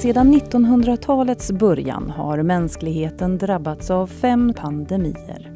[0.00, 5.52] Sedan 1900-talets början har mänskligheten drabbats av fem pandemier.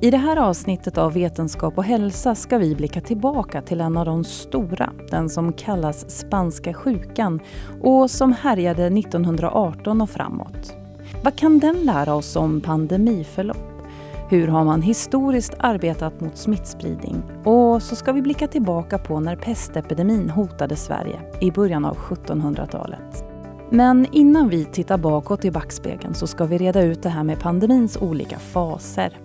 [0.00, 4.04] I det här avsnittet av Vetenskap och hälsa ska vi blicka tillbaka till en av
[4.04, 7.40] de stora, den som kallas spanska sjukan
[7.82, 10.76] och som härjade 1918 och framåt.
[11.24, 13.82] Vad kan den lära oss om pandemiförlopp?
[14.30, 17.22] Hur har man historiskt arbetat mot smittspridning?
[17.44, 23.33] Och så ska vi blicka tillbaka på när pestepidemin hotade Sverige i början av 1700-talet.
[23.70, 27.40] Men innan vi tittar bakåt i backspegeln så ska vi reda ut det här med
[27.40, 29.18] pandemins olika faser.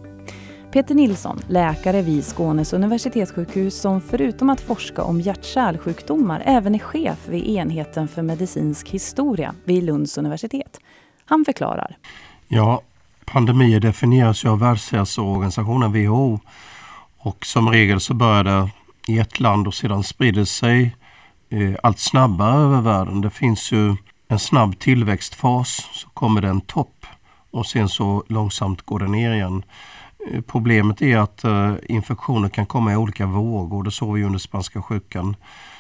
[0.72, 7.28] Peter Nilsson, läkare vid Skånes universitetssjukhus som förutom att forska om hjärt-kärlsjukdomar även är chef
[7.28, 10.80] vid enheten för medicinsk historia vid Lunds universitet.
[11.26, 11.98] Han förklarar.
[12.48, 12.82] Ja,
[13.26, 16.40] pandemier definieras ju av Världshälsoorganisationen WHO
[17.18, 18.70] och som regel så börjar det
[19.08, 20.96] i ett land och sedan sprider sig
[21.50, 23.22] eh, allt snabbare över världen.
[23.22, 23.96] Det finns ju
[24.32, 27.06] en snabb tillväxtfas, så kommer det en topp
[27.52, 29.64] och sen så långsamt går det ner igen.
[30.32, 33.84] Eh, problemet är att eh, infektioner kan komma i olika vågor.
[33.84, 35.36] Det såg vi under spanska sjukan.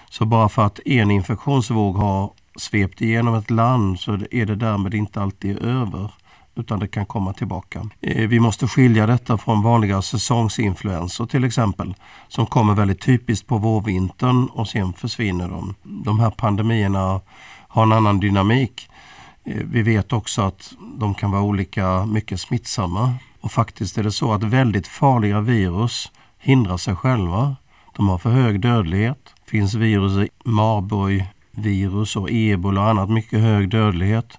[0.09, 4.93] Så bara för att en infektionsvåg har svept igenom ett land så är det därmed
[4.93, 6.11] inte alltid över
[6.55, 7.89] utan det kan komma tillbaka.
[8.01, 11.95] Eh, vi måste skilja detta från vanliga säsongsinfluensor till exempel
[12.27, 15.75] som kommer väldigt typiskt på vårvintern och sen försvinner de.
[15.83, 17.21] De här pandemierna
[17.69, 18.89] har en annan dynamik.
[19.43, 24.11] Eh, vi vet också att de kan vara olika mycket smittsamma och faktiskt är det
[24.11, 27.55] så att väldigt farliga virus hindrar sig själva.
[27.95, 29.33] De har för hög dödlighet.
[29.45, 34.37] Det finns virus i Marburg-virus och ebola och annat mycket hög dödlighet.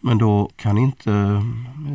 [0.00, 1.42] Men då kan inte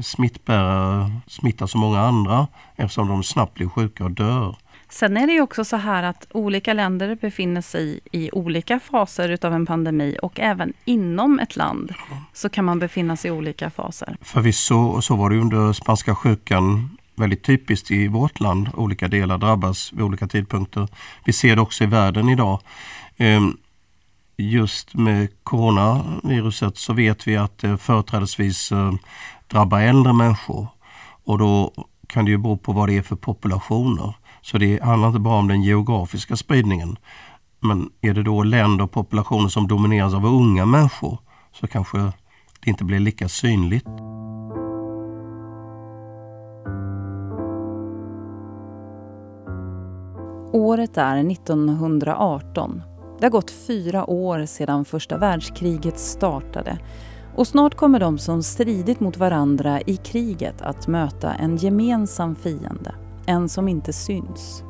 [0.03, 4.55] smittbärare smitta så många andra eftersom de snabbt blir sjuka och dör.
[4.89, 9.29] Sen är det ju också så här att olika länder befinner sig i olika faser
[9.29, 11.93] utav en pandemi och även inom ett land
[12.33, 14.17] så kan man befinna sig i olika faser.
[14.21, 18.69] Förvisso, så var det under spanska sjukan väldigt typiskt i vårt land.
[18.73, 20.87] Olika delar drabbas vid olika tidpunkter.
[21.25, 22.59] Vi ser det också i världen idag.
[23.17, 23.57] Ehm,
[24.37, 28.93] just med coronaviruset så vet vi att det företrädesvis eh,
[29.47, 30.67] drabbar äldre människor.
[31.23, 31.73] Och då
[32.07, 34.13] kan det ju bero på vad det är för populationer.
[34.41, 36.97] Så det handlar inte bara om den geografiska spridningen.
[37.59, 41.17] Men är det då länder och populationer som domineras av unga människor
[41.53, 43.87] så kanske det inte blir lika synligt.
[50.53, 52.81] Året är 1918.
[53.19, 56.79] Det har gått fyra år sedan första världskriget startade
[57.35, 62.95] och snart kommer de som stridit mot varandra i kriget att möta en gemensam fiende
[63.29, 64.63] en som inte syns.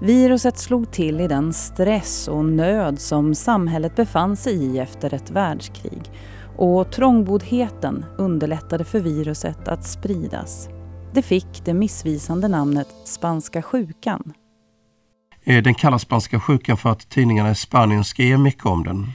[0.00, 5.30] Viruset slog till i den stress och nöd som samhället befann sig i efter ett
[5.30, 6.02] världskrig
[6.56, 10.68] och trångboddheten underlättade för viruset att spridas.
[11.14, 14.32] Det fick det missvisande namnet spanska sjukan.
[15.44, 19.06] Eh, den kallas spanska sjukan för att tidningarna i Spanien skrev mycket om den.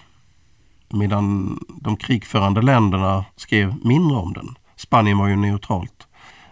[0.90, 4.56] Medan de krigförande länderna skrev mindre om den.
[4.76, 5.97] Spanien var ju neutralt.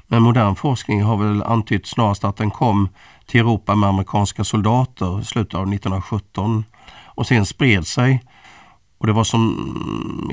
[0.08, 2.90] Men modern forskning har väl antytt snarast att den kom
[3.26, 6.64] till Europa med amerikanska soldater i slutet av 1917
[7.06, 8.24] och sen spred sig.
[8.98, 9.42] Och det var som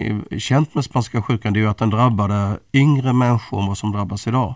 [0.00, 3.78] mm, är känt med spanska sjukan det är att den drabbade yngre människor än vad
[3.78, 4.54] som drabbas idag.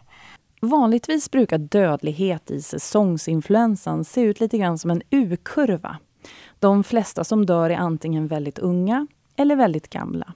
[0.61, 5.97] Vanligtvis brukar dödlighet i säsongsinfluensan se ut lite grann som en U-kurva.
[6.61, 9.07] De flesta som dör är antingen väldigt unga
[9.37, 10.33] eller väldigt gamla.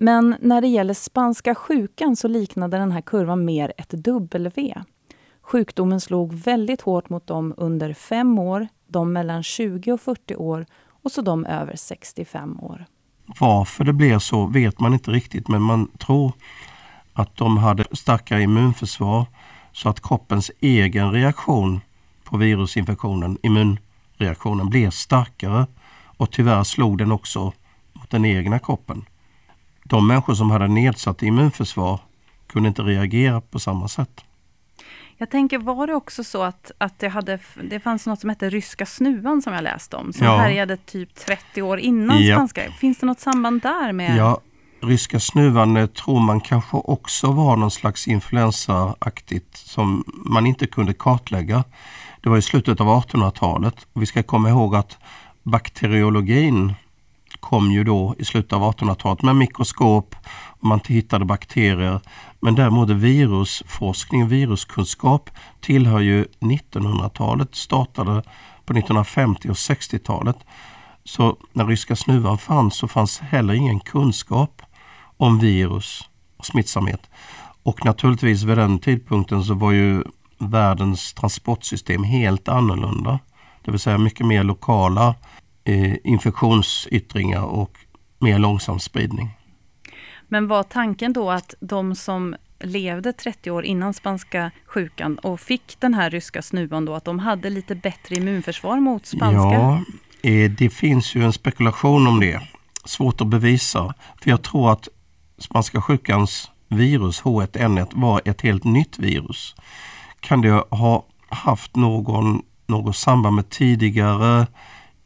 [0.00, 4.82] Men när det gäller spanska sjukan så liknade den här kurvan mer ett W.
[5.42, 10.66] Sjukdomen slog väldigt hårt mot dem under fem år, de mellan 20 och 40 år
[11.02, 12.84] och så de över 65 år.
[13.40, 16.32] Varför det blev så vet man inte riktigt men man tror
[17.12, 19.26] att de hade starkare immunförsvar
[19.72, 21.80] så att kroppens egen reaktion
[22.24, 25.66] på virusinfektionen, immunreaktionen, blev starkare
[26.04, 27.52] och tyvärr slog den också
[27.92, 29.04] mot den egna kroppen
[29.88, 32.00] de människor som hade nedsatt immunförsvar
[32.46, 34.24] kunde inte reagera på samma sätt.
[35.20, 37.38] Jag tänker, var det också så att, att det, hade,
[37.70, 40.36] det fanns något som hette ryska snuvan som jag läste om, som ja.
[40.36, 42.36] härjade typ 30 år innan ja.
[42.36, 42.72] spanska.
[42.72, 43.92] Finns det något samband där?
[43.92, 44.16] med?
[44.16, 44.40] Ja,
[44.82, 50.94] ryska snuvan eh, tror man kanske också var någon slags influensaaktigt som man inte kunde
[50.94, 51.64] kartlägga.
[52.20, 53.86] Det var i slutet av 1800-talet.
[53.92, 54.98] Vi ska komma ihåg att
[55.42, 56.74] bakteriologin
[57.40, 60.16] kom ju då i slutet av 1800-talet med mikroskop
[60.60, 62.00] och man hittade bakterier.
[62.40, 65.30] Men däremot virusforskning, viruskunskap
[65.60, 68.22] tillhör ju 1900-talet, startade
[68.64, 70.36] på 1950 och 60-talet.
[71.04, 74.62] Så när ryska snuvan fanns så fanns heller ingen kunskap
[75.16, 77.10] om virus och smittsamhet.
[77.62, 80.02] Och naturligtvis vid den tidpunkten så var ju
[80.38, 83.18] världens transportsystem helt annorlunda.
[83.64, 85.14] Det vill säga mycket mer lokala
[85.68, 87.78] eh, infektionsyttringar och
[88.18, 89.30] mer långsam spridning.
[90.28, 95.80] Men var tanken då att de som levde 30 år innan spanska sjukan och fick
[95.80, 99.52] den här ryska snuvan då, att de hade lite bättre immunförsvar mot spanska?
[99.52, 99.82] Ja,
[100.22, 102.40] eh, det finns ju en spekulation om det.
[102.84, 103.94] Svårt att bevisa.
[104.22, 104.88] För jag tror att
[105.38, 109.54] spanska sjukans virus H1N1 var ett helt nytt virus.
[110.20, 114.46] Kan det ha haft någon, något samband med tidigare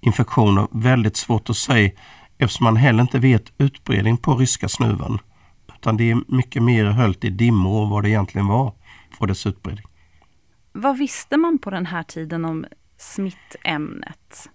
[0.02, 0.68] infektioner?
[0.70, 1.90] Väldigt svårt att säga
[2.38, 5.18] eftersom man heller inte vet utbredning på ryska snuvan.
[5.74, 8.72] Utan det är mycket mer höljt i dimmor vad det egentligen var
[9.18, 9.84] och dess utbredning.
[10.72, 12.64] Vad visste man på den här tiden om
[12.98, 14.48] smittämnet?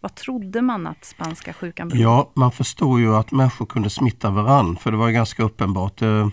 [0.00, 4.30] Vad trodde man att spanska sjukan berodde Ja, man förstår ju att människor kunde smitta
[4.30, 6.02] varann för det var ganska uppenbart.
[6.02, 6.28] Eh,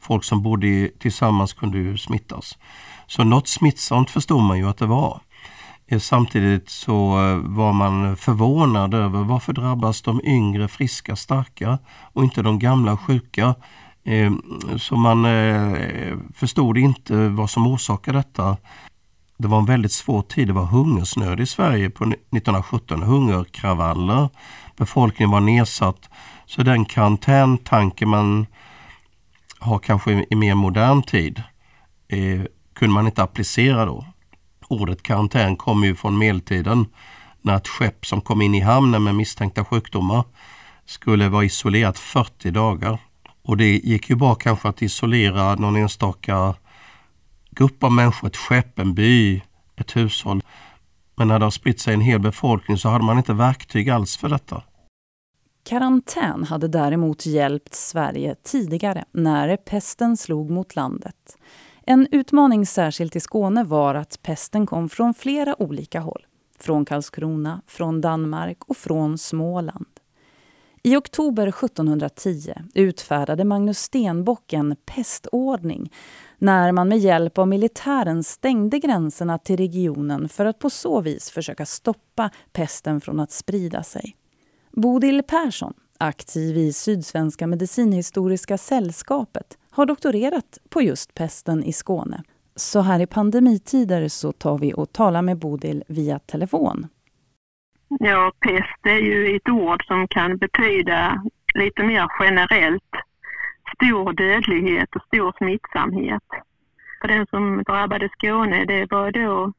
[0.00, 2.58] folk som bodde tillsammans kunde ju smittas.
[3.06, 5.20] Så något smittsamt förstod man ju att det var.
[5.88, 11.78] Eh, samtidigt så eh, var man förvånad över varför drabbas de yngre, friska, starka
[12.12, 13.54] och inte de gamla sjuka.
[14.04, 14.32] Eh,
[14.76, 15.26] så man
[16.34, 18.56] förstod inte vad som orsakade detta.
[19.38, 20.46] Det var en väldigt svår tid.
[20.46, 23.02] Det var hungersnöd i Sverige på 1917.
[23.02, 24.28] Hungerkravaller.
[24.76, 26.10] Befolkningen var nedsatt.
[26.46, 28.46] Så den karantäntanke man
[29.58, 31.42] har kanske i mer modern tid
[32.74, 34.04] kunde man inte applicera då.
[34.68, 36.86] Ordet karantän kommer ju från medeltiden
[37.42, 40.24] när ett skepp som kom in i hamnen med misstänkta sjukdomar
[40.86, 42.98] skulle vara isolerat 40 dagar.
[43.42, 46.54] Och det gick ju bra kanske att isolera någon enstaka
[47.50, 49.42] grupp av människor, ett skepp, en by,
[49.76, 50.42] ett hushåll.
[51.16, 54.16] Men när det har spritt sig en hel befolkning så hade man inte verktyg alls
[54.16, 54.62] för detta.
[55.64, 61.36] Karantän hade däremot hjälpt Sverige tidigare när pesten slog mot landet.
[61.90, 66.26] En utmaning särskilt i Skåne var att pesten kom från flera olika håll.
[66.58, 69.86] Från Karlskrona, från Danmark och från Småland.
[70.82, 75.92] I oktober 1710 utfärdade Magnus Stenbock en pestordning
[76.38, 81.30] när man med hjälp av militären stängde gränserna till regionen för att på så vis
[81.30, 84.16] försöka stoppa pesten från att sprida sig.
[84.72, 92.22] Bodil Persson, aktiv i Sydsvenska medicinhistoriska sällskapet, har doktorerat på just pesten i Skåne.
[92.56, 96.86] Så här i pandemitider så tar vi och talar med Bodil via telefon.
[97.88, 101.22] Ja, pest är ju ett ord som kan betyda
[101.54, 102.92] lite mer generellt
[103.74, 106.22] stor dödlighet och stor smittsamhet.
[107.00, 109.52] För den som drabbade Skåne, det var då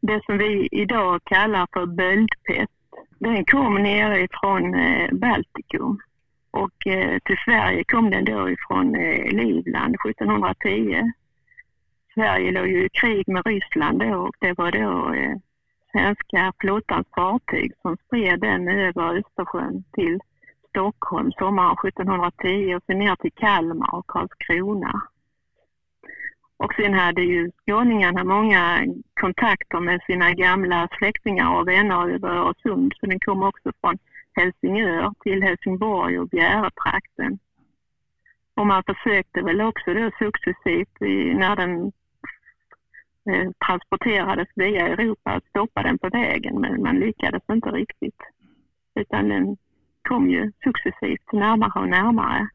[0.00, 2.72] det som vi idag kallar för böldpest.
[3.18, 6.00] Den kom nerifrån eh, Baltikum
[6.52, 11.12] och eh, till Sverige kom den då ifrån eh, Livland 1710.
[12.14, 15.36] Sverige låg ju i krig med Ryssland då och det var då eh,
[15.92, 20.18] svenska flottans fartyg som spred den över Östersjön till
[20.68, 25.02] Stockholm sommaren 1710 och sen ner till Kalmar och Karlskrona.
[26.56, 28.86] Och sen hade ju skåningarna många
[29.20, 33.98] kontakter med sina gamla släktingar och vänner över Öresund så den kom också från
[34.32, 37.38] Helsingör till Helsingborg och Bjäretrakten.
[38.54, 41.00] Och man försökte väl också då successivt
[41.36, 41.92] när den
[43.30, 48.20] eh, transporterades via Europa att stoppa den på vägen men man lyckades inte riktigt.
[48.94, 49.56] Utan den
[50.02, 52.48] kom ju successivt närmare och närmare.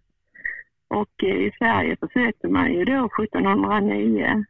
[0.87, 4.45] Och eh, i Sverige försökte man ju då 1709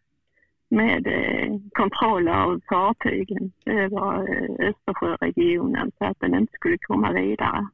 [0.70, 7.68] med eh, kontroll av fartygen över eh, Östersjöregionen så att den inte skulle komma vidare.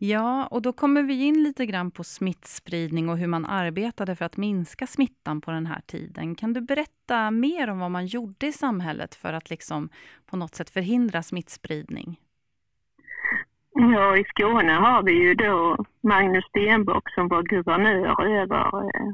[0.00, 4.24] Ja, och då kommer vi in lite grann på smittspridning och hur man arbetade för
[4.24, 6.34] att minska smittan på den här tiden.
[6.34, 9.88] Kan du berätta mer om vad man gjorde i samhället för att liksom
[10.26, 12.20] på något sätt förhindra smittspridning?
[13.72, 19.12] Ja, i Skåne har vi ju då Magnus Stenbock som var guvernör över eh,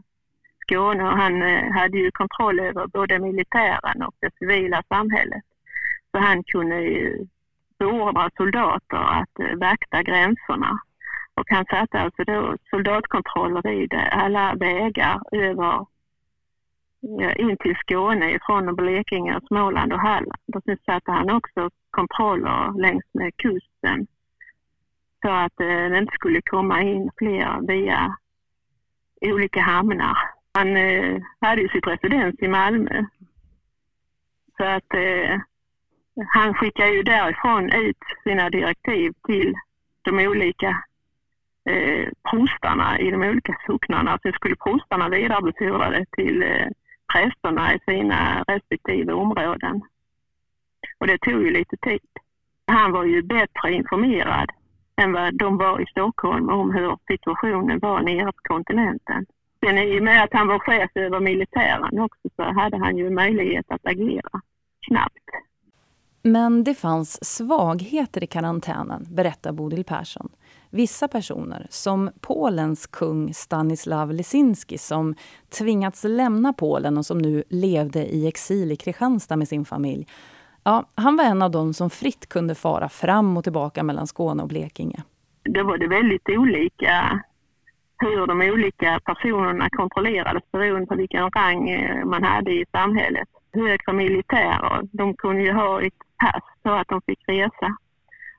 [0.64, 5.42] Skåne och han eh, hade ju kontroll över både militären och det civila samhället.
[6.10, 7.26] Så han kunde ju
[7.78, 10.78] beordra soldater att eh, vakta gränserna.
[11.34, 15.86] Och han satte alltså då soldatkontroller vid alla vägar över
[17.36, 20.54] in till Skåne från Blekinge, Småland och Halland.
[20.54, 24.06] Och sen satte han också kontroller längs med kusten
[25.24, 28.16] så att eh, det inte skulle komma in fler via
[29.20, 30.33] olika hamnar.
[30.54, 33.02] Han eh, hade ju sitt residens i Malmö.
[34.56, 35.40] Så att eh,
[36.34, 39.54] han skickar ju därifrån ut sina direktiv till
[40.02, 40.84] de olika
[41.70, 44.18] eh, prostarna i de olika socknarna.
[44.22, 46.68] Sen skulle prostarna vidarebefordra det till eh,
[47.12, 49.82] prästerna i sina respektive områden.
[50.98, 52.00] Och det tog ju lite tid.
[52.66, 54.50] Han var ju bättre informerad
[54.96, 59.26] än vad de var i Stockholm om hur situationen var nere på kontinenten.
[59.64, 63.10] Sen i och med att han var chef över militären också så hade han ju
[63.10, 64.40] möjlighet att agera
[64.88, 65.24] snabbt.
[66.22, 70.28] Men det fanns svagheter i karantänen, berättar Bodil Persson.
[70.70, 75.14] Vissa personer, som Polens kung Stanislav Lesinski som
[75.58, 80.06] tvingats lämna Polen och som nu levde i exil i Kristianstad med sin familj.
[80.64, 84.42] Ja, han var en av dem som fritt kunde fara fram och tillbaka mellan Skåne
[84.42, 85.02] och Blekinge.
[85.42, 87.22] Det var det väldigt olika
[88.04, 93.28] hur de olika personerna kontrollerades beroende på vilken rang eh, man hade i samhället.
[93.52, 97.76] Högre militärer, de kunde ju ha ett pass så att de fick resa.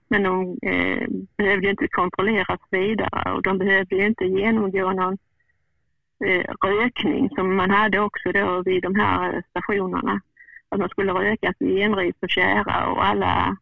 [0.08, 1.08] Men de eh,
[1.38, 5.18] behövde inte kontrolleras vidare och de behövde inte genomgå någon
[6.26, 10.22] eh, rökning som man hade också då vid de här eh, stationerna.
[10.70, 13.58] Att man skulle rökas i enris och kära och alla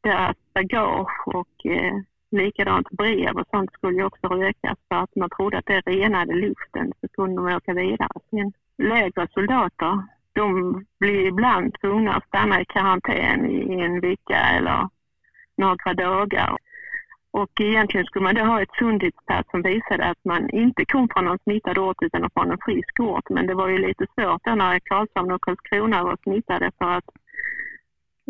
[0.00, 1.94] deras bagage och eh,
[2.30, 6.34] likadant brev och sånt skulle ju också rökas för att man trodde att det renade
[6.34, 8.52] luften så kunde de åka vidare sen.
[8.78, 14.88] Lägre soldater, de blir ibland tvungna att stanna i karantän i en vecka eller
[15.56, 16.58] några dagar.
[17.30, 21.24] Och egentligen skulle man då ha ett sundhetspass som visade att man inte kom från
[21.24, 23.30] någon smittad ort utan från en frisk ort.
[23.30, 27.04] Men det var ju lite svårt då när Karlshamn och Karlskrona var smittade för att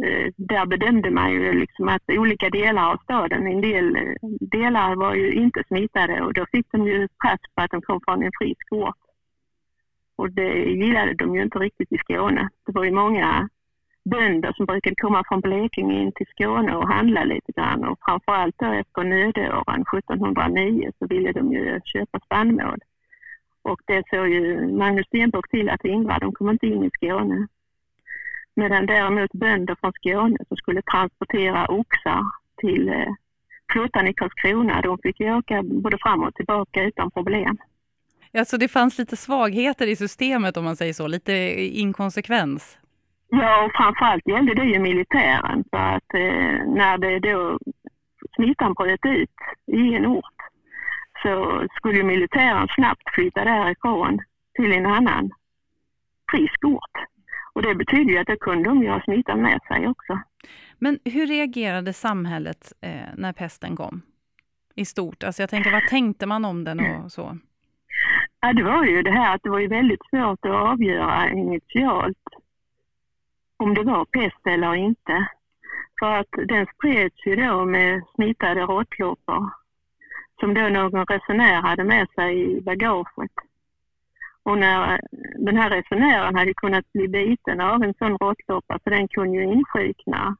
[0.05, 4.97] Eh, där bedömde man ju liksom att olika delar av staden, en del eh, delar
[4.97, 8.23] var ju inte smittade och då fick de ju pass på att de kom från
[8.23, 8.97] en frisk ort.
[10.17, 12.49] Och det gillade de ju inte riktigt i Skåne.
[12.67, 13.49] Det var ju många
[14.05, 18.59] bönder som brukade komma från Blekinge in till Skåne och handla lite grann och framförallt
[18.59, 22.78] då efter nödåren 1709 så ville de ju köpa spannmål.
[23.62, 27.47] Och det såg ju Magnus Stenbock till att hindra, de kom inte in i Skåne.
[28.58, 32.24] Medan däremot bönder från Skåne som skulle transportera oxar
[32.60, 33.14] till eh,
[33.72, 37.56] flottan i Karlskrona, de fick ju åka både fram och tillbaka utan problem.
[38.32, 41.32] Ja, så det fanns lite svagheter i systemet om man säger så, lite
[41.78, 42.78] inkonsekvens?
[43.28, 47.58] Ja, och framförallt gällde det ju militären för att eh, när det då
[48.34, 49.36] smittan bröt ut
[49.66, 50.38] i en ort
[51.22, 54.18] så skulle militären snabbt flytta därifrån
[54.54, 55.30] till en annan
[56.30, 57.17] frisk ort.
[57.58, 60.20] Och det betyder ju att då kunde de ju ha smittan med sig också.
[60.78, 64.02] Men hur reagerade samhället eh, när pesten kom?
[64.74, 67.38] I stort, alltså jag tänker vad tänkte man om den och så?
[68.40, 72.24] Ja, det var ju det här att det var ju väldigt svårt att avgöra initialt
[73.56, 75.28] om det var pest eller inte.
[76.00, 79.50] För att den spreds ju då med smittade råttloppor
[80.40, 83.32] som då någon resenär hade med sig i bagaget.
[84.49, 85.00] Och när
[85.38, 89.45] den här resenären hade kunnat bli biten av en sån råttloppa så den kunde ju
[89.45, 90.37] insjukna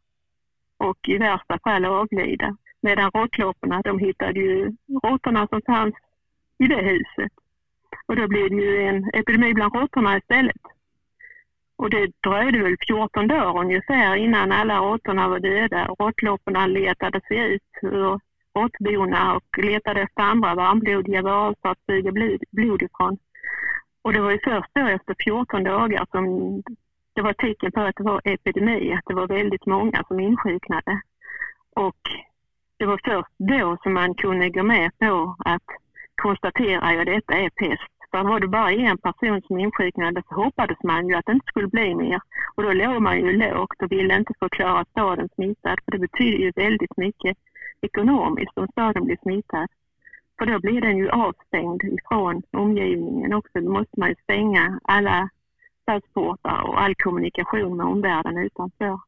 [0.79, 2.57] och i värsta fall avlida.
[2.81, 5.95] Medan råttlopporna, de hittade ju råttorna som fanns
[6.59, 7.33] i det huset.
[8.07, 10.63] Och då blev det ju en epidemi bland råttorna istället.
[11.77, 15.87] Och det dröjde väl 14 dagar ungefär innan alla råttorna var döda.
[15.99, 18.21] Råttlopporna letade sig ut ur
[18.55, 23.19] råttbona och letade efter andra varmblodiga varelser att suga blod, blod ifrån.
[24.03, 26.23] Och det var ju först då efter 14 dagar som
[27.15, 31.01] det var tecken på att det var epidemi, att det var väldigt många som insjuknade.
[31.77, 32.01] Och
[32.77, 35.63] det var först då som man kunde gå med på att
[36.23, 37.93] konstatera att detta är pest.
[38.11, 41.47] För var det bara en person som insjuknade så hoppades man ju att det inte
[41.47, 42.21] skulle bli mer.
[42.55, 45.79] Och då låg man ju lågt och ville inte förklara staden smittad.
[45.85, 47.37] För det betyder ju väldigt mycket
[47.81, 49.69] ekonomiskt om staden blir smittad.
[50.39, 53.61] För då blir den ju avstängd ifrån omgivningen också.
[53.61, 55.29] Då måste man ju stänga alla
[55.83, 59.01] stadsportar och all kommunikation med omvärlden utanför.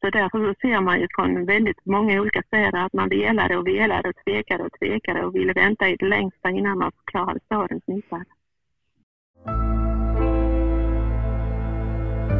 [0.00, 4.08] Så därför ser man ju från väldigt många olika städer att man velade och velade
[4.08, 8.24] och tvekade och tvekade och ville vänta i det längsta innan man förklarade staden smittad.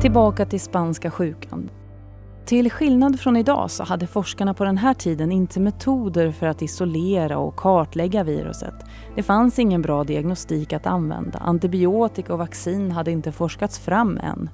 [0.00, 1.70] Tillbaka till spanska sjukan.
[2.46, 6.62] Till skillnad från idag så hade forskarna på den här tiden inte metoder för att
[6.62, 8.74] isolera och kartlägga viruset.
[9.16, 11.38] Det fanns ingen bra diagnostik att använda.
[11.38, 14.50] Antibiotika och vaccin hade inte forskats fram än.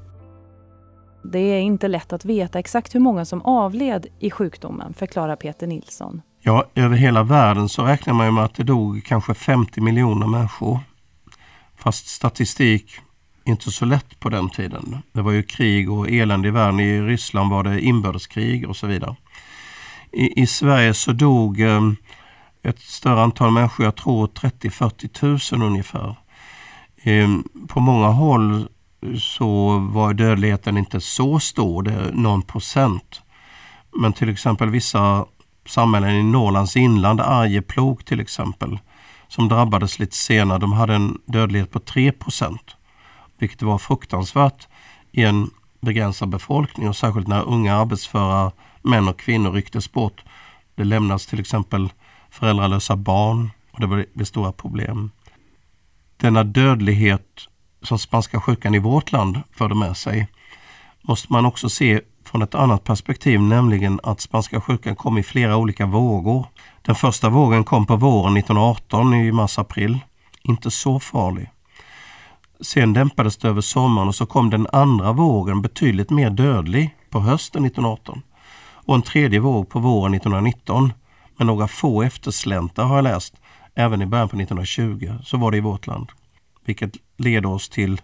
[1.33, 5.67] Det är inte lätt att veta exakt hur många som avled i sjukdomen, förklarar Peter
[5.67, 6.23] Nilsson.
[6.41, 10.79] Ja, över hela världen så räknar man med att det dog kanske 50 miljoner människor.
[11.77, 13.01] Fast statistik
[13.49, 15.03] inte så lätt på den tiden.
[15.13, 16.81] Det var ju krig och elände i världen.
[16.81, 19.17] I Ryssland var det inbördeskrig och så vidare.
[20.13, 21.81] I, i Sverige så dog eh,
[22.63, 26.17] ett större antal människor, jag tror 30-40 000 ungefär.
[27.03, 27.29] Eh,
[27.69, 28.69] på många håll
[29.21, 33.23] så var dödligheten inte så stor, det är någon procent.
[33.97, 35.27] Men till exempel vissa
[35.67, 38.79] samhällen i Norrlands inland, Arjeplog till exempel,
[39.29, 42.77] som drabbades lite senare, de hade en dödlighet på 3 procent.
[43.39, 44.69] Vilket var fruktansvärt
[45.13, 48.53] i en begränsad befolkning och särskilt när unga arbetsföra
[48.83, 50.25] män och kvinnor rycktes bort.
[50.75, 51.93] Det lämnas till exempel
[52.31, 55.11] föräldralösa barn och det blev stora problem.
[56.17, 57.49] Denna dödlighet
[57.83, 60.29] som spanska sjukan i vårt land förde med sig
[61.03, 65.57] måste man också se från ett annat perspektiv, nämligen att spanska sjukan kom i flera
[65.57, 66.47] olika vågor.
[66.83, 69.99] Den första vågen kom på våren 1918 i mars-april.
[70.43, 71.51] Inte så farlig.
[72.61, 77.21] Sen dämpades det över sommaren och så kom den andra vågen betydligt mer dödlig på
[77.21, 78.23] hösten 1918.
[78.89, 80.93] Och en tredje våg på våren 1919.
[81.37, 83.35] Med några få eftersläntar har jag läst.
[83.75, 86.09] Även i början på 1920 så var det i vårt land.
[86.65, 88.01] Vilket leder oss till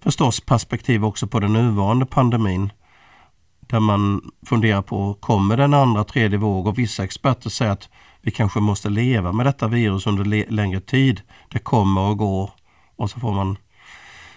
[0.00, 2.72] förstås perspektiv också på den nuvarande pandemin.
[3.60, 6.66] Där man funderar på, kommer den andra tredje våg?
[6.66, 7.88] Och vissa experter säger att
[8.22, 11.20] vi kanske måste leva med detta virus under längre tid.
[11.48, 12.50] Det kommer och går
[13.00, 13.56] och så får man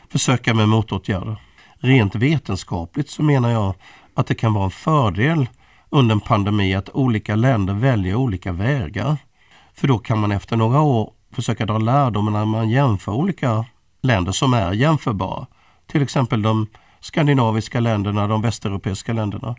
[0.09, 1.35] försöka med motåtgärder.
[1.77, 3.73] Rent vetenskapligt så menar jag
[4.13, 5.47] att det kan vara en fördel
[5.89, 9.17] under en pandemi att olika länder väljer olika vägar.
[9.73, 13.65] För då kan man efter några år försöka dra lärdom när man jämför olika
[14.01, 15.47] länder som är jämförbara.
[15.87, 16.67] Till exempel de
[16.99, 19.55] skandinaviska länderna, de västeuropeiska länderna.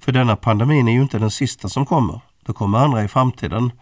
[0.00, 2.20] För denna pandemin är ju inte den sista som kommer.
[2.46, 3.72] Det kommer andra i framtiden.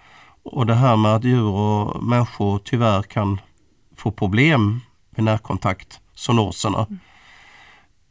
[0.42, 3.40] Och det här med att djur och människor tyvärr kan
[4.00, 4.80] får problem
[5.10, 6.86] med närkontakt, zoonoserna.
[6.88, 6.98] Mm.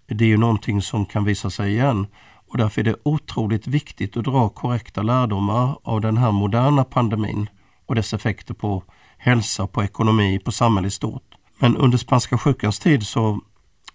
[0.07, 2.07] Det är ju någonting som kan visa sig igen.
[2.47, 7.49] Och därför är det otroligt viktigt att dra korrekta lärdomar av den här moderna pandemin
[7.85, 8.83] och dess effekter på
[9.17, 11.35] hälsa, på ekonomi, på samhället i stort.
[11.57, 13.39] Men under spanska sjukans tid så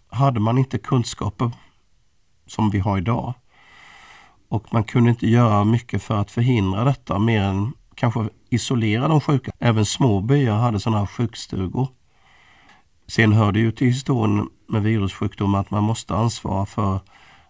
[0.08, 1.50] hade man inte kunskaper
[2.46, 3.34] som vi har idag.
[4.48, 9.20] Och man kunde inte göra mycket för att förhindra detta mer än kanske isolera de
[9.20, 9.52] sjuka.
[9.58, 11.88] Även små byar hade sådana här sjukstugor.
[13.06, 17.00] Sen hör det ju till historien med virussjukdomar att man måste ansvara för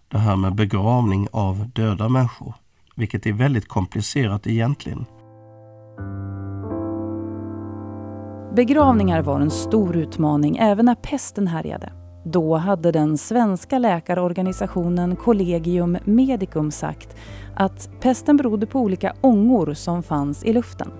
[0.07, 2.53] det här med begravning av döda människor.
[2.95, 5.05] Vilket är väldigt komplicerat egentligen.
[8.55, 12.04] Begravningar var en stor utmaning även när pesten härjade.
[12.27, 17.17] Då hade den svenska läkarorganisationen Collegium Medicum sagt
[17.55, 20.91] att pesten berodde på olika ångor som fanns i luften.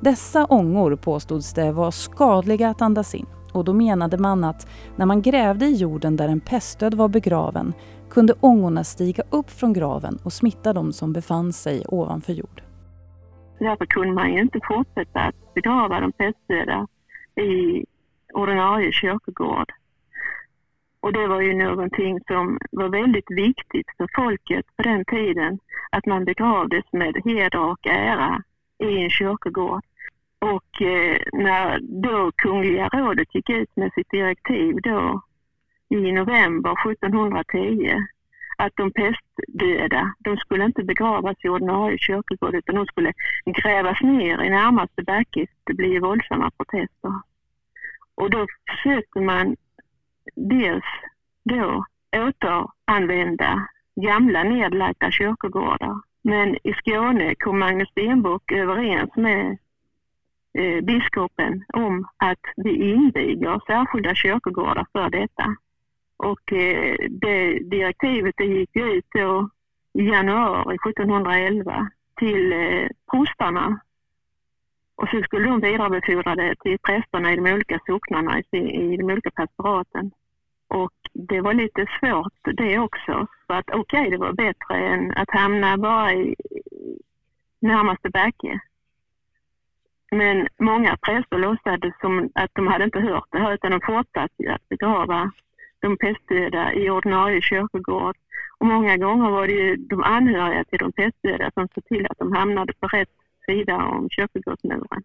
[0.00, 5.06] Dessa ångor påstods det var skadliga att andas in och då menade man att när
[5.06, 7.72] man grävde i jorden där en pestdöd var begraven
[8.10, 12.62] kunde ångorna stiga upp från graven och smitta de som befann sig ovanför jord.
[13.58, 16.86] Därför kunde man ju inte fortsätta att begrava de pestdöda
[17.36, 17.84] i
[18.34, 19.72] ordinarie kyrkogård.
[21.02, 25.58] Och det var ju någonting som var väldigt viktigt för folket på den tiden,
[25.90, 28.42] att man begravdes med heder och ära
[28.78, 29.84] i en kyrkogård.
[30.38, 35.22] Och eh, när då Kungliga rådet gick ut med sitt direktiv då
[35.88, 38.06] i november 1710
[38.56, 43.12] att de pestdöda, de skulle inte begravas i ordinarie kyrkogård utan de skulle
[43.44, 45.46] grävas ner i närmaste backe.
[45.64, 47.14] Det blir våldsamma protester.
[48.14, 49.56] Och då försökte man
[50.34, 50.84] dels
[51.44, 51.84] då
[52.16, 56.00] återanvända gamla nedlagda kyrkogårdar.
[56.22, 59.58] Men i Skåne kom Magnus Stenbock överens med
[60.58, 65.56] eh, biskopen om att vi inviger särskilda kyrkogårdar för detta.
[66.16, 69.48] Och eh, det direktivet det gick ut då
[69.94, 73.80] i januari 1711 till eh, prostarna.
[75.02, 79.30] Och så skulle de vidarebefordra det till prästerna i de olika socknarna i, de olika
[79.30, 80.10] pastoraten.
[80.68, 83.26] Och det var lite svårt det också.
[83.46, 86.36] För att okej, okay, det var bättre än att hamna bara i
[87.60, 88.60] närmaste backe.
[90.10, 94.54] Men många präster låtsades som att de hade inte hört det här utan de fortsatte
[94.54, 95.32] att begrava
[95.80, 98.16] de pestdöda i ordinarie kyrkogård.
[98.58, 102.18] Och många gånger var det ju de anhöriga till de pestdöda som såg till att
[102.18, 105.02] de hamnade på rätt sida om kyrkogårdsmuren.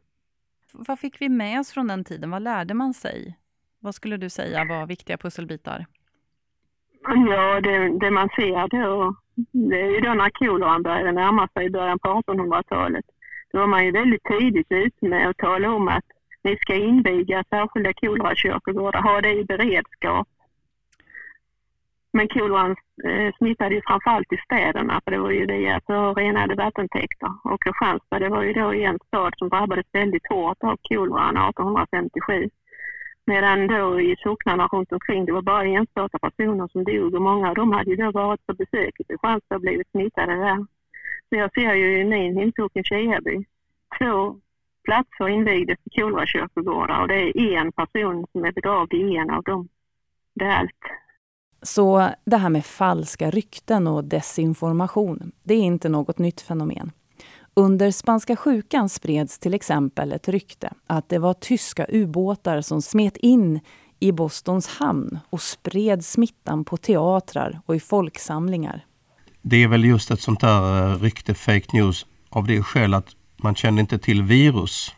[0.73, 2.31] Vad fick vi med oss från den tiden?
[2.31, 3.37] Vad lärde man sig?
[3.79, 5.85] Vad skulle du säga var viktiga pusselbitar?
[7.29, 9.15] Ja, det, det man ser då,
[9.51, 13.05] det är ju då när koleran började närma sig i början på 1800-talet.
[13.51, 16.05] Då var man ju väldigt tidigt ute med att tala om att
[16.43, 20.27] ni ska inviga särskilda kolerakyrkogårdar, ha det i beredskap.
[22.13, 27.31] Men koleran eh, smittade ju framförallt i städerna för det var ju via förorenade vattentäkter.
[27.43, 32.49] Och Kristianstad det var ju då en stad som drabbades väldigt hårt av koleran 1857.
[33.25, 37.49] Medan då i socknarna runt omkring det var bara enstaka personer som dog och många
[37.49, 40.65] av dem hade ju då varit på besök i Kristianstad och blivit smittade där.
[41.29, 43.45] Så jag ser ju i min hemsocken Kiaby
[43.99, 44.39] två
[44.83, 49.43] platser invigdes i kolerakyrkogårdar och det är en person som är begravd i en av
[49.43, 49.67] dem.
[50.33, 50.83] Det är allt.
[51.67, 56.91] Så det här med falska rykten och desinformation, det är inte något nytt fenomen.
[57.53, 63.17] Under spanska sjukan spreds till exempel ett rykte att det var tyska ubåtar som smet
[63.17, 63.59] in
[63.99, 68.85] i Bostons hamn och spred smittan på teatrar och i folksamlingar.
[69.41, 73.09] Det är väl just ett sånt där eh, rykte, fake news, av det skäl att
[73.37, 74.93] man kände inte till virus.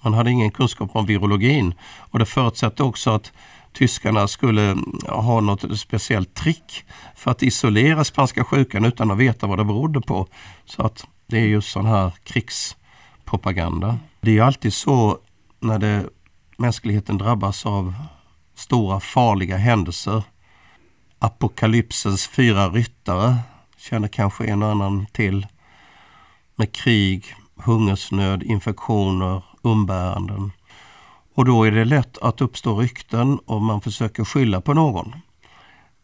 [0.00, 1.74] Man hade ingen kunskap om virologin
[2.10, 3.32] och det förutsatte också att
[3.72, 6.84] tyskarna skulle mm, ha något speciellt trick
[7.16, 10.26] för att isolera spanska sjukan utan att veta vad det berodde på.
[10.64, 13.98] Så att det är just sån här krigspropaganda.
[14.20, 15.18] Det är alltid så
[15.60, 16.04] när det,
[16.56, 17.94] mänskligheten drabbas av
[18.54, 20.22] stora farliga händelser.
[21.18, 23.36] Apokalypsens fyra ryttare
[23.76, 25.46] känner kanske en och annan till.
[26.56, 30.52] Med krig, hungersnöd, infektioner, umbäranden.
[31.38, 35.14] Och då är det lätt att uppstå rykten och man försöker skylla på någon.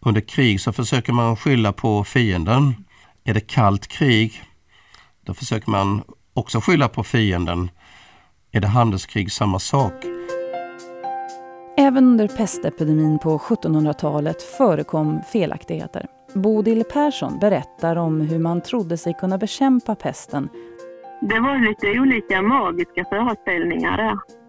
[0.00, 2.74] Under krig så försöker man skylla på fienden.
[3.24, 4.42] Är det kallt krig,
[5.24, 6.02] då försöker man
[6.34, 7.70] också skylla på fienden.
[8.52, 9.92] Är det handelskrig samma sak?
[11.76, 16.06] Även under pestepidemin på 1700-talet förekom felaktigheter.
[16.34, 20.48] Bodil Persson berättar om hur man trodde sig kunna bekämpa pesten.
[21.20, 24.43] Det var lite olika magiska föreställningar där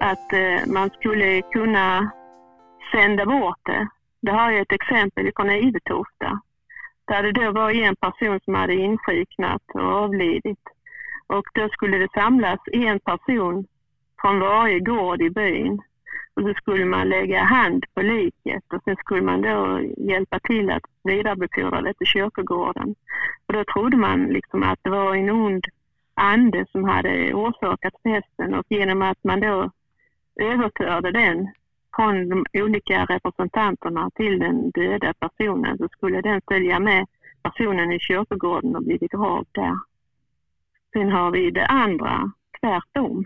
[0.00, 2.10] att eh, man skulle kunna
[2.92, 3.88] sända bort det.
[4.20, 6.40] Det har jag ett exempel från Ivetofta
[7.08, 10.64] där det då var en person som hade insjuknat och avlidit.
[11.26, 13.66] Och då skulle det samlas en person
[14.20, 15.82] från varje gård i byn.
[16.34, 20.70] Och så skulle man lägga hand på liket och sen skulle man då hjälpa till
[20.70, 22.94] att vidarebefordra det till kyrkogården.
[23.46, 25.64] Och då trodde man liksom att det var en ond
[26.14, 28.54] ande som hade orsakat festen.
[28.54, 29.70] och genom att man då
[30.38, 31.48] överförde den
[31.96, 37.06] från de olika representanterna till den döda personen så skulle den följa med
[37.42, 39.76] personen i kyrkogården och bli begravd där.
[40.92, 43.24] Sen har vi det andra tvärtom.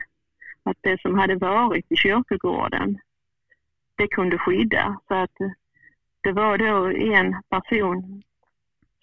[0.64, 2.98] Att det som hade varit i kyrkogården,
[3.96, 5.00] det kunde skydda.
[5.08, 5.36] Så att
[6.20, 8.22] det var då en person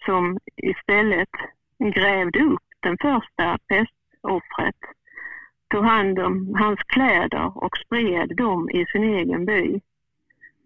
[0.04, 1.28] som istället
[1.78, 4.76] grävde upp den första pestoffret
[5.70, 9.80] tog hand om hans kläder och spred dem i sin egen by.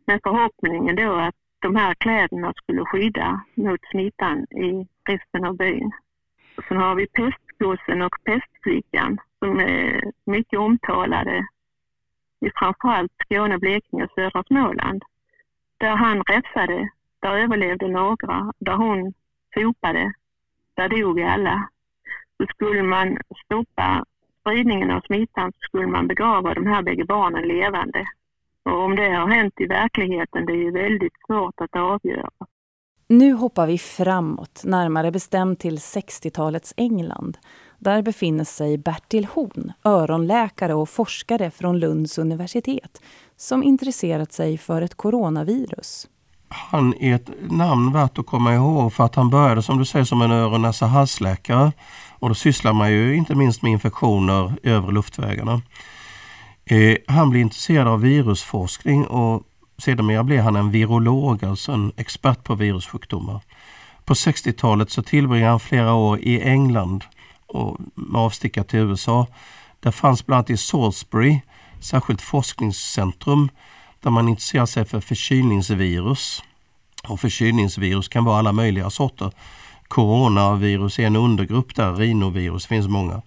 [0.07, 5.93] Med förhoppningen då att de här kläderna skulle skydda mot smittan i resten av byn.
[6.69, 11.47] Sen har vi pestgossen och pestflickan som är mycket omtalade
[12.41, 15.03] i framförallt Skåne, Blekinge och södra Småland.
[15.79, 16.89] Där han räfsade,
[17.21, 18.53] där överlevde några.
[18.59, 19.13] Där hon
[19.55, 20.13] sopade,
[20.75, 21.69] där dog alla.
[22.37, 24.05] Så skulle man stoppa
[24.45, 28.05] spridningen av smittan så skulle man begrava de här bägge barnen levande.
[28.65, 32.31] Och om det har hänt i verkligheten, det är ju väldigt svårt att avgöra.
[33.09, 37.39] Nu hoppar vi framåt, närmare bestämt till 60-talets England.
[37.79, 43.03] Där befinner sig Bertil Horn, öronläkare och forskare från Lunds universitet
[43.37, 46.09] som intresserat sig för ett coronavirus.
[46.49, 50.05] Han är ett namn värt att komma ihåg för att han började som du säger
[50.05, 51.73] som en öron näsa halsläkare
[52.25, 55.63] och då sysslar man ju inte minst med infektioner i övre luftvägarna.
[56.65, 59.43] Eh, han blev intresserad av virusforskning och
[59.79, 63.41] sedermera blev han en virolog, alltså en expert på virussjukdomar.
[64.05, 67.05] På 60-talet så tillbringade han flera år i England
[67.47, 69.27] och med avstickare till USA.
[69.81, 71.41] Där fanns bland annat i Salisbury
[71.81, 73.49] särskilt forskningscentrum
[74.01, 76.43] där man intresserar sig för förkylningsvirus.
[77.09, 79.33] Och förkylningsvirus kan vara alla möjliga sorter.
[79.89, 83.23] Coronavirus är en undergrupp där, rinovirus, finns många.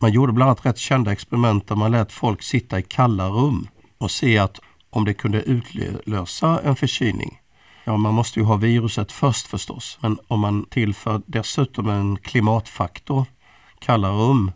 [0.00, 3.68] Man gjorde bland annat rätt kända experiment där man lät folk sitta i kalla rum
[3.98, 7.40] och se att om det kunde utlösa en förkylning.
[7.84, 13.26] Ja, man måste ju ha viruset först förstås, men om man tillför dessutom en klimatfaktor,
[13.78, 14.52] kalla rum,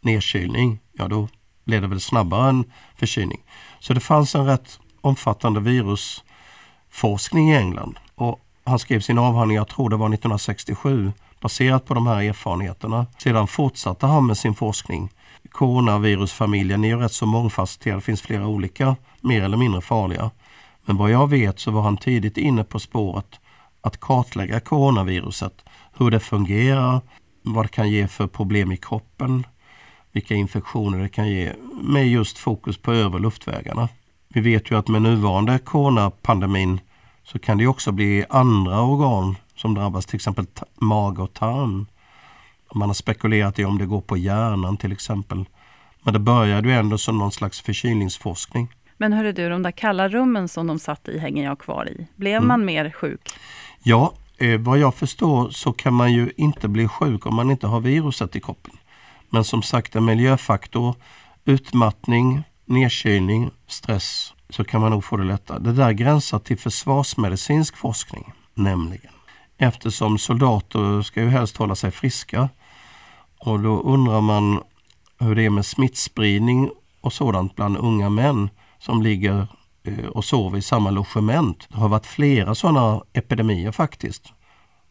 [0.00, 1.28] nedkylning, ja då
[1.64, 2.64] blir det väl snabbare en
[2.96, 3.40] förkylning.
[3.80, 7.98] Så det fanns en rätt omfattande virusforskning i England
[8.64, 13.06] han skrev sin avhandling, jag tror det var 1967, baserat på de här erfarenheterna.
[13.18, 15.10] Sedan fortsatte han med sin forskning
[15.52, 17.96] coronavirusfamiljen är ju rätt så mångfacetterad.
[17.96, 20.30] Det finns flera olika, mer eller mindre farliga.
[20.84, 23.40] Men vad jag vet så var han tidigt inne på spåret
[23.80, 25.64] att kartlägga coronaviruset.
[25.92, 27.00] Hur det fungerar,
[27.42, 29.46] vad det kan ge för problem i kroppen,
[30.12, 33.88] vilka infektioner det kan ge med just fokus på övre luftvägarna.
[34.28, 36.80] Vi vet ju att med nuvarande coronapandemin
[37.32, 41.86] så kan det också bli andra organ som drabbas, till exempel mage och tarm.
[42.74, 45.44] Man har spekulerat i om det går på hjärnan till exempel.
[46.02, 48.68] Men det började ju ändå som någon slags förkylningsforskning.
[48.96, 52.06] Men hörru du, de där kalla rummen som de satt i hänger jag kvar i.
[52.16, 52.48] Blev mm.
[52.48, 53.30] man mer sjuk?
[53.82, 57.66] Ja, eh, vad jag förstår så kan man ju inte bli sjuk om man inte
[57.66, 58.74] har viruset i kroppen.
[59.30, 60.94] Men som sagt en miljöfaktor,
[61.44, 65.58] utmattning, nedkylning, stress så kan man nog få det lättare.
[65.58, 69.12] Det där gränsar till försvarsmedicinsk forskning nämligen.
[69.58, 72.48] Eftersom soldater ska ju helst hålla sig friska.
[73.38, 74.62] Och då undrar man
[75.18, 79.46] hur det är med smittspridning och sådant bland unga män som ligger
[79.84, 81.66] eh, och sover i samma logement.
[81.68, 84.32] Det har varit flera sådana epidemier faktiskt.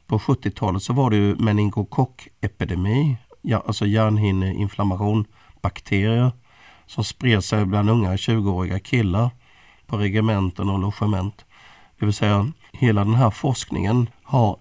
[0.08, 5.26] På 70-talet så var det ju meningokockepidemi, ja, alltså hjärnhinneinflammation,
[5.62, 6.32] bakterier
[6.86, 9.30] som spred sig bland unga 20-åriga killar
[9.92, 11.46] på regementen och logement.
[12.00, 14.58] Det vill säga hela den här forskningen har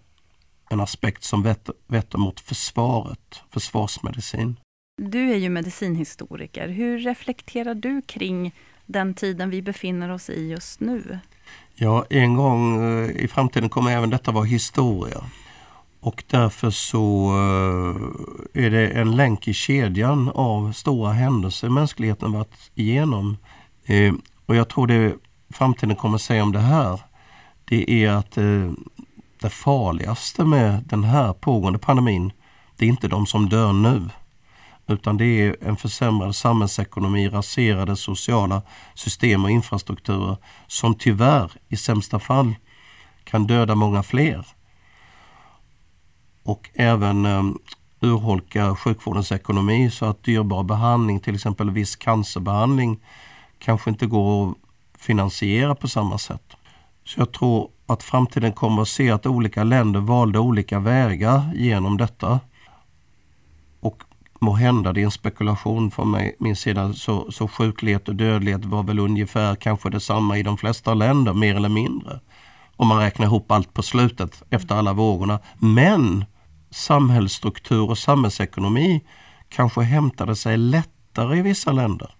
[0.70, 4.56] en aspekt som vetter, vetter mot försvaret, försvarsmedicin.
[5.02, 6.68] Du är ju medicinhistoriker.
[6.68, 8.54] Hur reflekterar du kring
[8.86, 11.18] den tiden vi befinner oss i just nu?
[11.74, 15.24] Ja, en gång eh, i framtiden kommer även detta vara historia.
[16.00, 22.70] Och därför så eh, är det en länk i kedjan av stora händelser mänskligheten varit
[22.74, 23.36] igenom.
[24.50, 25.16] Och jag tror det
[25.50, 27.00] framtiden kommer att säga om det här,
[27.64, 28.70] det är att eh,
[29.40, 32.32] det farligaste med den här pågående pandemin,
[32.76, 34.08] det är inte de som dör nu.
[34.86, 38.62] Utan det är en försämrad samhällsekonomi, raserade sociala
[38.94, 40.36] system och infrastrukturer
[40.66, 42.54] som tyvärr i sämsta fall
[43.24, 44.46] kan döda många fler.
[46.42, 47.42] Och även eh,
[48.00, 53.00] urholka sjukvårdens ekonomi så att dyrbar behandling, till exempel viss cancerbehandling,
[53.60, 54.56] kanske inte går att
[54.98, 56.56] finansiera på samma sätt.
[57.04, 61.96] Så jag tror att framtiden kommer att se att olika länder valde olika vägar genom
[61.96, 62.40] detta.
[63.80, 64.02] Och
[64.40, 68.64] må hända, det är en spekulation från mig, min sida, så, så sjuklighet och dödlighet
[68.64, 72.20] var väl ungefär kanske detsamma i de flesta länder, mer eller mindre.
[72.76, 75.38] Om man räknar ihop allt på slutet efter alla vågorna.
[75.58, 76.24] Men
[76.70, 79.04] samhällsstruktur och samhällsekonomi
[79.48, 82.14] kanske hämtade sig lättare i vissa länder.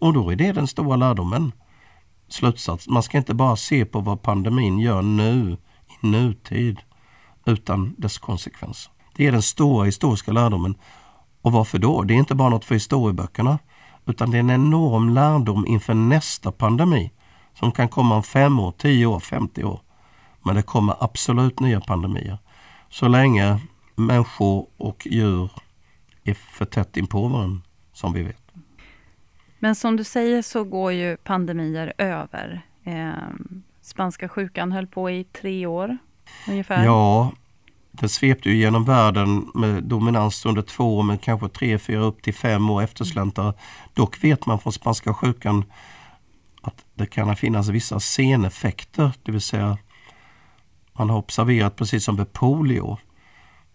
[0.00, 1.52] Och då är det den stora lärdomen
[2.28, 2.88] slutsats.
[2.88, 5.56] Man ska inte bara se på vad pandemin gör nu,
[6.02, 6.80] i nutid,
[7.46, 8.92] utan dess konsekvenser.
[9.16, 10.74] Det är den stora historiska lärdomen.
[11.42, 12.02] Och varför då?
[12.02, 13.58] Det är inte bara något för historieböckerna,
[14.06, 17.12] utan det är en enorm lärdom inför nästa pandemi
[17.54, 19.80] som kan komma om fem år, tio år, 50 år.
[20.42, 22.38] Men det kommer absolut nya pandemier.
[22.88, 23.60] Så länge
[23.96, 25.50] människor och djur
[26.24, 28.39] är för tätt inpå varandra, som vi vet.
[29.62, 32.62] Men som du säger så går ju pandemier över.
[32.84, 33.12] Eh,
[33.82, 35.98] spanska sjukan höll på i tre år
[36.48, 36.84] ungefär.
[36.84, 37.32] Ja,
[37.90, 42.22] den svepte ju genom världen med dominans under två år, men kanske tre, fyra, upp
[42.22, 43.54] till fem år eftersläntar.
[43.94, 45.64] Dock vet man från spanska sjukan
[46.62, 49.78] att det kan finnas vissa seneffekter, det vill säga
[50.92, 52.98] man har observerat precis som med polio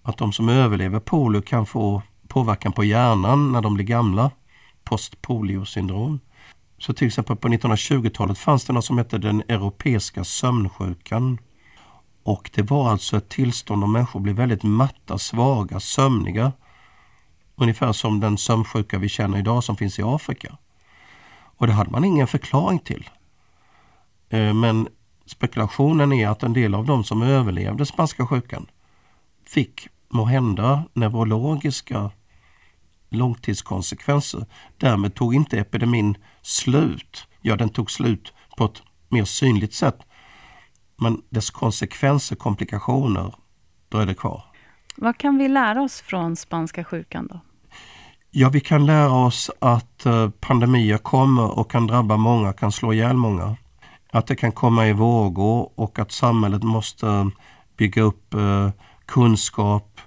[0.04, 4.32] att de som överlever polio kan få påverkan på hjärnan när de blir gamla
[4.86, 6.20] postpoliosyndrom.
[6.78, 11.38] Så till exempel på 1920-talet fanns det något som hette den europeiska sömnsjukan.
[12.24, 16.52] Och det var alltså ett tillstånd då människor blev väldigt matta, svaga, sömniga.
[17.56, 20.58] Ungefär som den sömnsjuka vi känner idag som finns i Afrika.
[21.58, 23.10] Och det hade man ingen förklaring till.
[24.30, 24.88] Eh, men
[25.26, 28.66] spekulationen är att en del av de som överlevde spanska sjukan
[29.46, 32.12] fick må hända neurologiska
[33.16, 34.46] långtidskonsekvenser.
[34.78, 37.28] Därmed tog inte epidemin slut.
[37.42, 39.98] Ja, den tog slut på ett mer synligt sätt.
[40.98, 43.34] Men dess konsekvenser, komplikationer,
[43.90, 44.44] det kvar.
[44.96, 47.40] Vad kan vi lära oss från spanska sjukan då?
[48.32, 52.94] Ja, vi kan lära oss att eh, pandemier kommer och kan drabba många, kan slå
[52.94, 53.58] ihjäl många.
[54.12, 57.32] Att det kan komma i vågor och att samhället måste
[57.78, 58.70] bygga upp eh,
[59.06, 60.02] kunskap,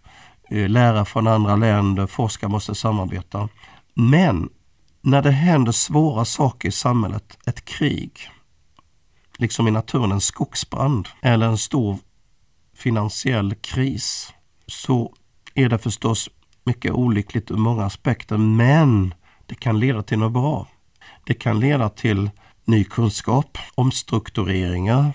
[0.51, 3.49] lärare lära från andra länder, forskare måste samarbeta.
[3.95, 4.49] Men
[5.03, 8.13] när det händer svåra saker i samhället, ett krig,
[9.39, 11.99] liksom i naturen en skogsbrand eller en stor
[12.75, 14.33] finansiell kris,
[14.67, 15.15] så
[15.55, 16.31] är det förstås
[16.65, 18.37] mycket olyckligt ur många aspekter.
[18.37, 19.15] Men
[19.47, 20.67] Det kan leda till något bra.
[21.25, 22.31] Det kan leda till
[22.65, 25.13] ny kunskap, omstruktureringar,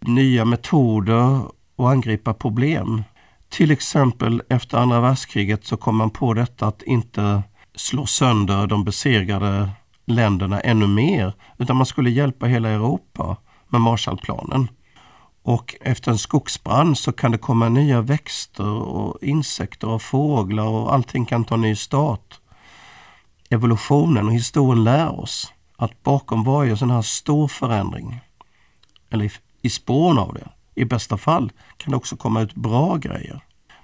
[0.00, 1.40] nya metoder
[1.76, 3.02] att angripa problem.
[3.50, 7.42] Till exempel efter andra världskriget så kom man på detta att inte
[7.74, 9.70] slå sönder de besegrade
[10.06, 13.36] länderna ännu mer, utan man skulle hjälpa hela Europa
[13.68, 14.68] med Marshallplanen.
[15.42, 20.94] Och efter en skogsbrand så kan det komma nya växter och insekter och fåglar och
[20.94, 22.40] allting kan ta ny start.
[23.50, 28.20] Evolutionen och historien lär oss att bakom varje sån här stor förändring,
[29.10, 29.32] eller
[29.62, 30.48] i spåren av det,
[30.80, 33.40] i bästa fall kan det också komma ut bra grejer.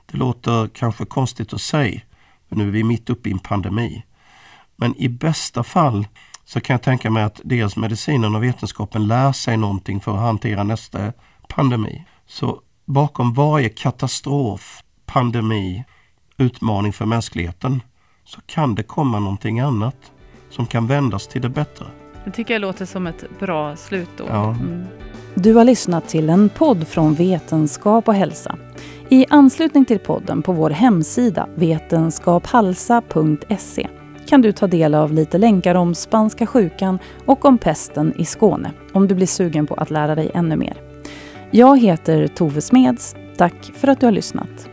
[0.07, 2.01] Det låter kanske konstigt att säga,
[2.49, 4.05] för nu är vi mitt uppe i en pandemi.
[4.77, 6.07] Men i bästa fall
[6.45, 10.21] så kan jag tänka mig att dels medicinen och vetenskapen lär sig någonting för att
[10.21, 11.13] hantera nästa
[11.49, 12.05] pandemi.
[12.27, 15.85] Så bakom varje katastrof, pandemi,
[16.37, 17.83] utmaning för mänskligheten
[18.25, 20.13] så kan det komma någonting annat
[20.51, 22.06] som kan vändas till det bättre.
[22.27, 24.27] Det tycker jag låter som ett bra slutord.
[24.31, 24.51] Ja.
[24.51, 24.85] Mm.
[25.35, 28.57] Du har lyssnat till en podd från Vetenskap och hälsa.
[29.09, 33.89] I anslutning till podden på vår hemsida vetenskaphalsa.se
[34.27, 38.71] kan du ta del av lite länkar om spanska sjukan och om pesten i Skåne
[38.93, 40.77] om du blir sugen på att lära dig ännu mer.
[41.51, 43.17] Jag heter Tove Smeds.
[43.37, 44.69] Tack för att du har lyssnat.